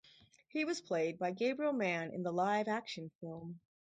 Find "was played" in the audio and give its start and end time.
0.65-1.19